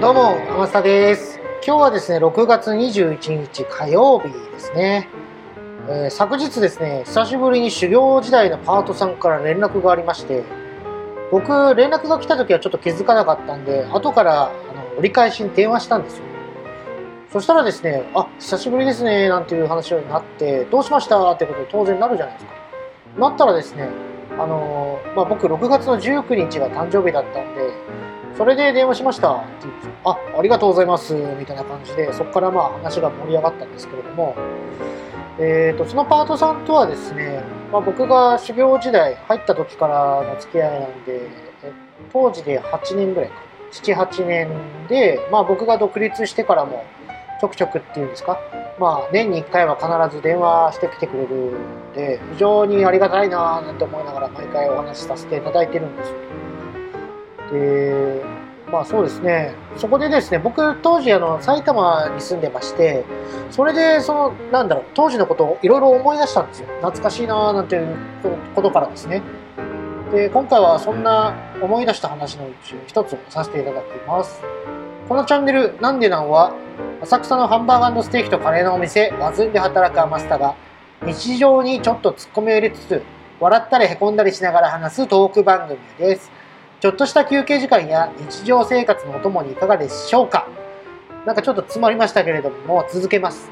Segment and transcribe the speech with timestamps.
[0.00, 1.38] どうも、天下です。
[1.66, 5.08] 今日はですね、6月21日火曜日ですね。
[5.88, 10.42] えー昨日ですね、久しぶりに修行時代のパートさんから連絡がありまして、
[11.30, 16.24] 僕、連絡が来た時はちょっと気づかなかったんで、後からあの折り返しに電話したんですよ。
[17.30, 21.30] そしたらですね、あ、久しぶりですね、なんていう話になって、どうしました？
[21.32, 22.52] ってことに当然なるじゃないですか。
[23.18, 23.88] なったらですね、
[24.38, 27.70] あのーまあ、僕6月の19日が誕生日だったんで、
[28.40, 29.92] それで電話しましたって言うんですよ。
[30.02, 34.34] あ、ありがとうございます、みたいな感じで、そこからまあ話が盛り上がったんですけれども、
[35.38, 41.28] えー、とそのパートさんとはですね、まあ、僕が修行時代入った時からの付き合いなんで、
[42.14, 43.42] 当時で8年ぐらいか、
[43.72, 44.48] 7、8年
[44.88, 46.86] で、まあ、僕が独立してからも
[47.42, 48.40] ちょくちょくっていうんですか、
[48.78, 56.14] まあ、年に1回は必ず電話してきてくれるんで、非常にありがたいなぁなんて思いながら毎回お話しさせていただいてるんですよ。
[57.52, 58.39] で、
[58.70, 63.04] まあそうですね、そこでですね、僕当時あの埼玉に住んでまして、
[63.50, 66.68] それでその、なんだろう、当時のことをいろいろ思い出したんですよ。
[66.76, 67.96] 懐かしいなぁなんていう
[68.54, 69.22] ことからですね。
[70.12, 74.40] で、今回はそんな思い出した話のうち一つをさせていただきます。
[75.08, 76.52] このチャンネル、なんでなんは、
[77.02, 80.54] 浅草のハンバーガーステーキとカレーのお店、ワズンで働くアマスタが、
[81.02, 83.02] 日常にちょっとツッコミを入れつつ、
[83.40, 86.30] 笑ったり凹んだりしながら話すトーク番組です。
[86.80, 90.48] ちょっとした休憩時間や日常生活のお供にいかがでしょうか？
[91.26, 93.50] なんかちょっと詰まりましたけれども、もう続けます。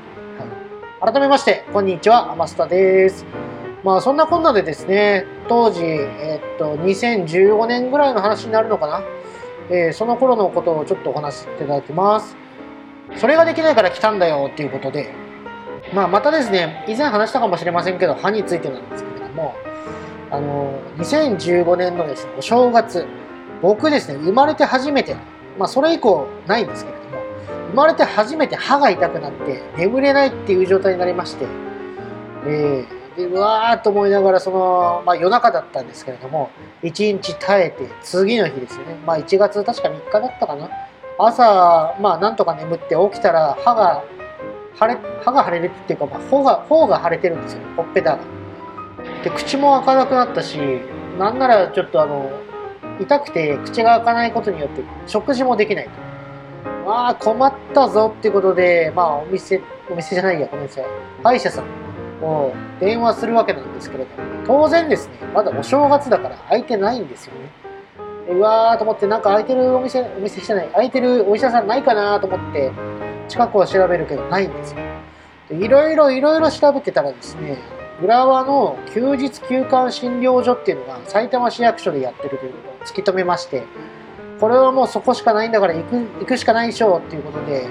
[1.01, 3.27] はい、改めまして、こんにちは、アマスタです。
[3.85, 9.03] まあそんなこんなでですね、当時、えっと、2015年ぐらいの話になるのかな、
[9.69, 12.35] えーその頃のことをちょっとお話しいただきます。
[13.17, 15.13] それができないから来たんだよっていうことで、
[15.93, 19.55] まあまたですね、以前話したかもしれませんけど、歯についてなんですけれども、
[20.31, 23.07] あの、2015年のですね、お正月、
[23.63, 25.17] 僕ですね、生まれて初めて、
[25.59, 27.23] まあそれ以降ないんですけれども、
[27.71, 31.47] 生まれて初めて歯が痛くなって眠れないっていう状態になりまして、
[32.47, 36.51] えーでうわーと思いながらその、まあ、夜中だったんですけれども
[36.85, 40.71] 1日耐えて次の日ですね、まあ、1月確か3日だったかな。
[41.21, 44.05] 朝まあなんとか眠って起きたら歯が
[44.81, 47.67] 腫れ歯が腫れるっていうか、まあ、頬が頬が腫れてるんですよね。
[47.77, 48.38] ほっぺたが。
[49.25, 50.59] で口も開かなくなったし
[51.19, 52.31] なんならちょっとあの
[53.01, 55.91] 痛くて口が開かないことによって食事もできないと。
[56.87, 59.61] まあ困ったぞっていうことでまあお店
[59.91, 60.85] お店じゃないやごめんなさい。
[61.23, 67.69] 歯医者さんを電話するわけなんですけれども当然ですねまだお正月だから空いてないんですよね。
[68.31, 72.71] うわーと思ってなんか空いてるお店お店じゃない空いてるお医者さんないかなと思って
[73.29, 74.81] 近くを調べるけどないんですよ。
[75.51, 77.57] いろいろいろいろ調べてたらですね
[78.03, 83.65] 浦和の休日休館診療所っていうのが埼玉市役所でやってるということを突き止めまして
[84.41, 87.67] これはもうそこしかないんだから行く行くしかないでしょうっていうことで、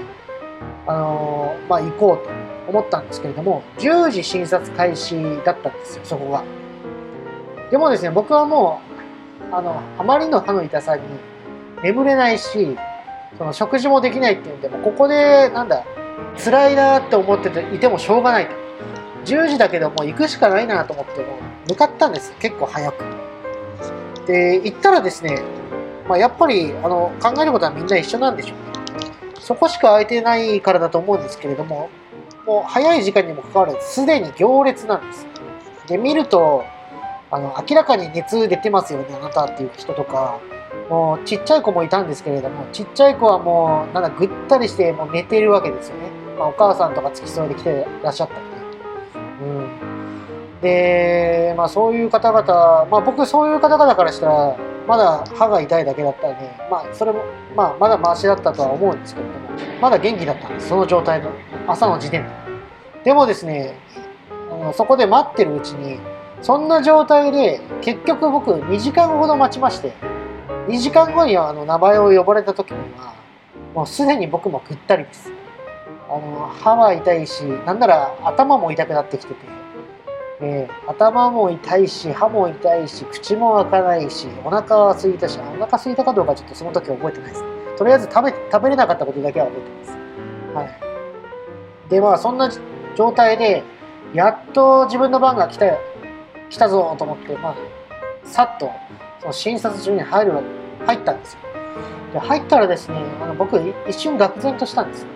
[0.86, 2.30] あのーまあ行こうと
[2.68, 6.44] 思ったんですけれども10時診察開始だったんですよそこが。
[7.70, 8.80] でもですね僕はも
[9.50, 11.02] うあのあまりの歯の痛さに
[11.82, 12.76] 眠れないし
[13.38, 15.84] その食事もできないっていうんでもここでなんだ
[16.42, 18.67] 辛いなって思ってていてもしょうがないと。
[19.24, 22.34] 10時だけどもう行くしかないなと思っても向かったんです。
[22.38, 23.04] 結構早く。
[24.26, 25.40] で行ったらですね、
[26.08, 29.00] まあ、やっぱりあの考えることはみんな一緒なんでしょう。
[29.00, 31.88] ねそこしか空いてないからだと思うんですけれども
[32.46, 35.26] もう早い時間にもかかわらずすでに行列なんです。
[35.86, 36.64] で見ると
[37.30, 40.38] あの明らかに熱出てますよねあなたっていう人とか。
[40.88, 48.57] もうちっちゃい子もいたんですけれどもちっちゃい子はもうなんだぐったりしてもう寝てるわけですよね、まあ、お母さんとか付き添いで来てらっしゃったり
[49.40, 50.60] うん。
[50.60, 54.56] で、まあ、そういう方々、まあ、僕そういう方々からしたら
[54.86, 57.22] まだ歯が痛いだけだったんで、まあ、それも、
[57.54, 59.48] まあ、まだマシだったとは思うんですけれども
[59.80, 61.30] まだ元気だったんですその状態の
[61.66, 62.30] 朝の時点で。
[63.04, 63.74] でもですね
[64.50, 66.00] あのそこで待ってるうちに
[66.42, 69.92] そんな状態で結局僕2時間ほど待ちまして
[70.68, 73.14] 2時間後にはあの名前を呼ばれた時には
[73.74, 75.30] もうすでに僕もぐったりです。
[76.08, 79.40] あの歯は痛いしなんなら頭も痛くなってきてて、
[80.40, 87.44] えー頭も痛いし歯も痛いし口も開かないしお腹は空いたしお腹空いたかどうかちょっとその時覚えてないです
[87.76, 90.56] とりあえず食べ食べれなかったことだけは覚えてます。
[90.56, 91.90] はい。
[91.90, 92.50] でまあそんな
[92.96, 93.62] 状態で
[94.14, 95.66] やっと自分の番が来た
[96.50, 97.56] 来たぞと思って、まあ、
[98.24, 98.70] さっと
[99.20, 100.32] その診察中に入る
[100.86, 101.40] 入ったんですよ。
[102.14, 103.56] で入ったらですねあの僕
[103.86, 105.08] 一瞬愕然としたんですよ。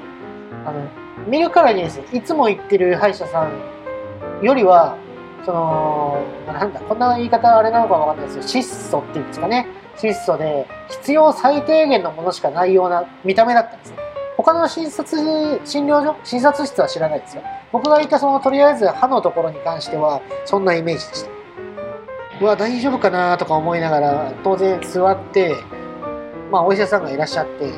[0.65, 0.89] あの
[1.27, 4.97] 見るからにですねいつも行ってる歯医者さんよりは
[5.45, 9.67] そのなんだこんな言い方あれなのかわかんないですけど質素っていうんですかね。
[9.97, 13.99] 質素で必要最低限のものしかないような見た目だったんですね
[14.39, 15.21] 他の診察
[15.67, 17.43] 診療所診察室は知らないですよ。
[17.71, 21.31] 僕がいたそのとりあえず歯のところに関してはそんなイメージでした。
[22.41, 25.55] うわ大丈夫かなとか思いながら当然座って
[26.51, 27.71] まあお医者さんがいらっしゃって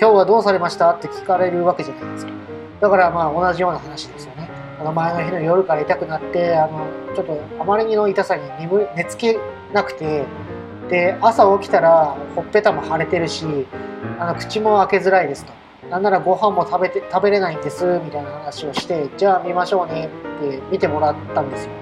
[0.00, 0.92] 今日はどうされました？
[0.92, 2.32] って聞かれるわけじゃないですか。
[2.80, 4.48] だからまあ同じような話ですよね。
[4.80, 9.38] あの前の日の夜から痛くなってあのちょっとあまりにの痛さに眠寝つけ
[9.74, 10.24] なくて
[10.88, 13.44] で朝起きたらほっぺたも腫れてるし
[14.18, 15.52] あの口も開けづらいですと。
[15.90, 20.08] なんならご飯も食べて食べれないんですみたいな話をしてじゃあ見ましょうね
[20.38, 21.72] って見てもらったんですよ。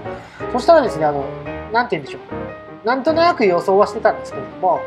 [0.52, 1.24] そしたらですねあの
[1.72, 2.84] なんて言うんでしょう。
[2.84, 4.80] なんとなく予想はしてたんですけれども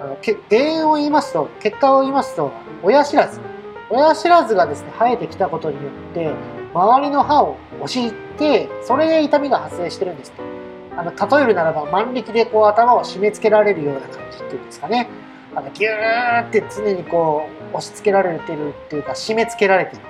[0.00, 2.50] あのけ原因を言いますと結果を言いますと
[2.82, 3.38] 親知らず
[3.90, 6.32] 親知らずがですね生えてきたことによって
[6.72, 10.32] 周りの歯を押してそれで痛みが発生してるんです。
[10.96, 15.08] あの例えるならば万力でこう頭を締め付けられるような感じっていうんですかね。
[15.54, 20.02] あのギューって常にこう押し付けられてるっていうか締め付けられてる、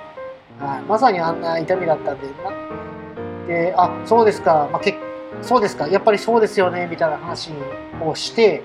[0.59, 3.47] はい、まさにあんな痛みだったんでな。
[3.47, 4.97] であそうですか、まあ、け
[5.41, 5.87] そうですか。
[5.87, 6.87] やっぱりそうですよね。
[6.87, 7.51] みたいな話
[8.03, 8.61] をして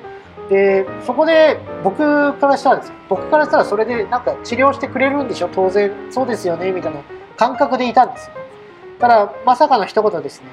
[0.49, 5.49] でそこで僕からしたらです僕からしたらそれでなんか治療してくれるんでしょ？
[5.49, 7.01] 当然そうですよねみたいな
[7.37, 8.35] 感覚でいたんですよ。
[9.01, 10.47] ただまさかの一言ですね。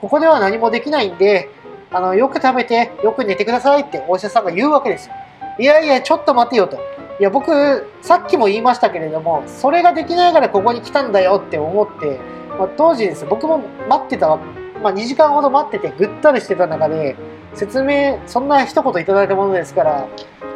[0.00, 1.50] ここでは何もできないんで
[1.90, 5.14] あのよく食べてよく寝てくださいってお医者さんが言うわけですよ。
[5.58, 6.78] いやいやちょっと待てよと。
[7.18, 12.20] いや僕さっきも言いましたけれどもそれができないからここに来たんだよって思って、
[12.56, 13.58] まあ、当時です僕も
[13.88, 14.36] 待ってた、
[14.80, 17.16] まあ、2時間ほど待っててぐったりしてた中で
[17.58, 20.08] 説明そんな一言いただいたものですから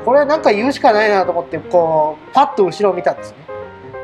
[0.04, 3.36] これなんか言うしかないなと思ってこうパッと後ろを見たんですね。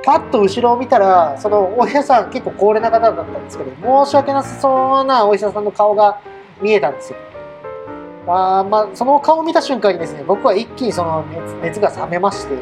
[0.05, 6.21] パッと後ろを見たらそのお医者さん結構高齢な方だったんですけど申し訳なさそうなお医者さんの顔が
[6.61, 7.19] 見えたんですよ。
[8.27, 12.55] あまあその顔を見た瞬間にですね僕は一気にその熱熱が冷めまして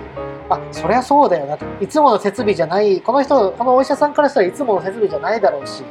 [0.48, 1.64] あそりゃそうだよなと。
[1.80, 5.82] いつもの設備じゃないこの人このお医者さんからしたらいつもの設備じゃないだろうし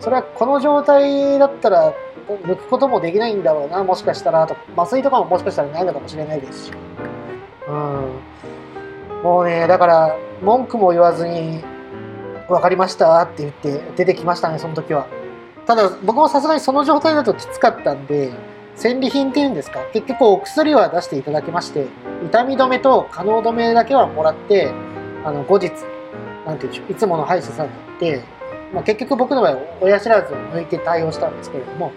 [0.00, 1.94] それはこの状態だったら
[2.28, 6.72] 抜くこともできないんだろうなもしかしたらと麻酔とかももしかしたらないのかもしれないですし。
[7.68, 9.22] うん。
[9.22, 11.62] もうねだから文句も言わずに
[12.48, 15.06] 分かりましたって言って出てきましたねその時は。
[15.66, 18.32] ただ僕もさすがにその状態だときつかったんで
[18.74, 19.80] 戦利品っていうんですか。
[19.92, 21.86] 結局お薬は出していただきまして
[22.24, 24.72] 痛み止めと可能止めだけはもらって
[25.24, 25.72] あの後日
[26.46, 28.22] なんていうんでしょういつもの歯医者さんに行って、
[28.72, 31.92] まあ、結局僕の場合親知らずを抜いて対応したんですけれども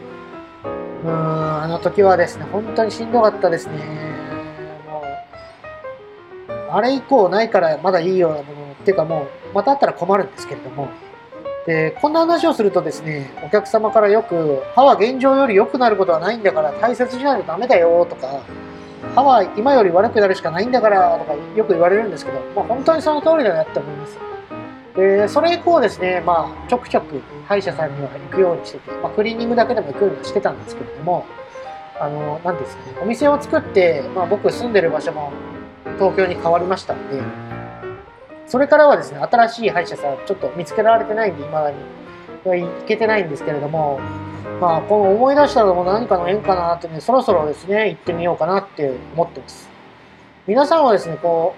[1.04, 3.76] うーんあの時はですね本当にしんどかったですね。
[4.88, 5.04] も
[6.48, 10.88] うあれ以降ないからまだいいようなものっていうかもうまたあったら困るんですけれども。
[11.66, 18.42] でこんな話をするとですねお客様からよく歯は現状より良くなることはないんだから大切にないとダメだよとか
[19.16, 24.33] 歯は今より悪くなるしかないんだからとかよく言われるんですけど、まあ、本当にその通りだなって思います。
[24.96, 31.26] でそれ以降ですね、まあ、ちょくちょく歯医者さんには行くようにしてて、まあ、クリーニングだけでも行くようにしてたんですけれども
[32.00, 35.32] あの何ですかねお店を作って、まあ、僕住んでる場所も
[35.98, 37.22] 東京に変わりましたんで
[38.46, 41.78] それからはですね、新しい歯医者さん、ちょっと見つけられてないんで、未だに。
[42.46, 44.00] 行けてないんですけれども、
[44.60, 49.70] まあ、この思い出したのも何かの縁かなってね、そろそろですね、行ってみようかなって思ってます。
[50.46, 51.56] 皆さんはですね、こ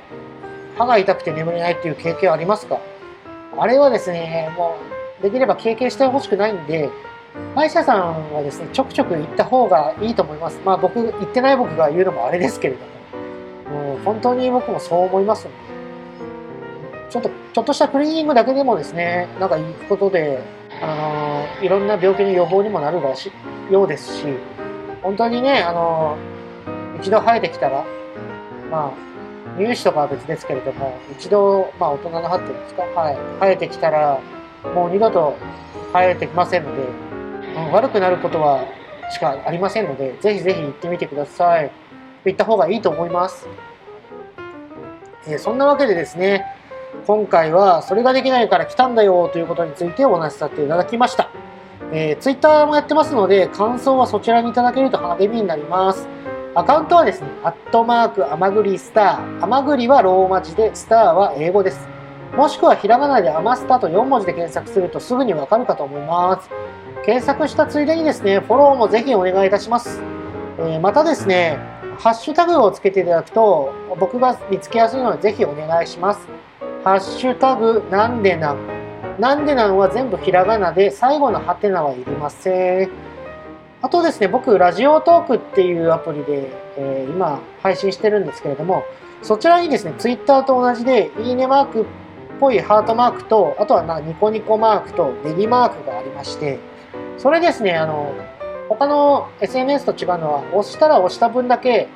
[0.76, 2.80] う、歯が痛くて眠れないっていう経験ありますか？
[3.58, 4.76] あれはですね、も
[5.20, 6.90] う、できれば経験してほしくないんで、
[7.54, 10.60] 歯医者さんはですね、ちょくちょく行った方がいいと思います。
[10.66, 12.80] まあ僕、行ってない僕が言うのもあれですけれど
[13.72, 15.56] も、もう本当に僕もそう思いますので、
[17.10, 20.40] ちょっと、ちょっとしたクリーニングだけでもですね、なんかいいことで、
[20.82, 23.32] あのいろんな病気の予防にもなるらし
[23.72, 24.26] ようですし、
[25.02, 26.18] 本当にね、あの
[27.00, 27.86] 一度生えてきたら、
[28.70, 28.92] まあ、
[29.58, 34.20] 乳歯とかは別ですけれども、一度、まあ、大人の歯っていうんですか、はい、生えてきたら、
[34.74, 35.36] もう二度と
[35.94, 36.84] 生えてきませんので、
[37.56, 38.66] うん、悪くなることは
[39.12, 41.72] しかありませんので、ぜひぜひ行ってみてください。
[42.26, 43.48] 行った方がいいと思います。
[45.28, 46.46] えー、そんなわけでですね、
[47.06, 51.30] 今回はそれができないから来たんだよということについてお話しさせていただきました。
[51.92, 56.08] えー、Twitter もやってますので、感想はそちらにいただけると励みになります。
[56.58, 59.44] アカウントはですね、アットマーク、アマグリスター。
[59.44, 61.86] アマグリはローマ字で、スターは英語です。
[62.34, 66.50] もしくはひらがなでアマスタと4文字で検索するとすぐにわかるかと思います。
[67.06, 70.00] 検索したついでにですね、フォローもぜひお願いいたします。
[70.60, 71.60] えー、またですね、
[72.00, 76.26] ハッシュタグをつけていただくと僕が見つけやすいのでぜひお願いします。
[76.86, 78.58] ハッシュタグなんでなん。
[79.20, 83.15] なんでなんは全部ひらがなで、最後のハテナはいりません。
[83.86, 88.84] あとですね、僕、ラジオトークっていうアプリでえー、今配信してるんですけれども、
[89.22, 91.86] そちらにですね、Twitter と同じで、いいねマークっ
[92.40, 96.60] ぽいハートマークと、あとはなニコニコマークとネギマークがありまして、
[97.18, 98.14] それですね、あの、
[98.70, 101.88] 他の SNS と違うのは、押したら押した分だけ、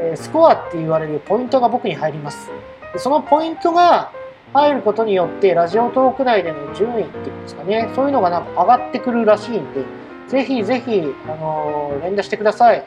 [0.00, 2.50] え、スコアって言われるポイントが僕に入ります。
[2.92, 4.12] でそのポイントが
[4.54, 9.97] 入ることによって、ラジオトーク内での順位っていうんですかね、そういうのがなんか上がってくるらしいんで、
[10.28, 12.84] ぜひぜひ、あの、連打してください。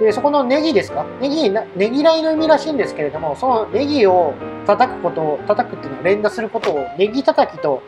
[0.00, 1.04] で、そこのネギですか？
[1.20, 4.32] ネギ、ネギらいの意味らしいんですけれども、そのネギを
[4.66, 7.82] 叩くことを、叩くっていうのは連打することをネギ叩きと、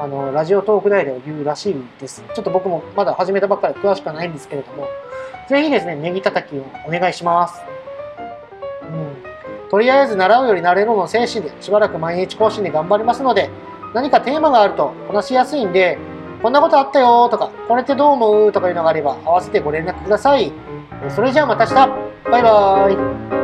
[0.00, 2.22] あの、ラジオトーク内では言うらしいんです。
[2.34, 4.88] ちょっと僕もまだ始めたばっかり詳しくはないんですけれども、
[5.48, 7.60] ぜひですね、ネギ叩きをお願いします。
[8.82, 9.70] うん。
[9.70, 13.50] とりあえず習うより慣れるの精神で、しばらく毎日更新で頑張りますので、
[13.94, 15.96] 何かテーマがあると話しやすいんで、
[16.42, 20.52] こんなことあったよとか、これってどう思うとかいうのがあれば、合わせてご連絡ください。
[21.08, 21.76] それじゃあまた明日
[22.30, 23.41] バイバーイ